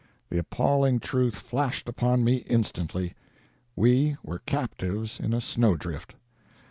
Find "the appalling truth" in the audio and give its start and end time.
0.31-1.35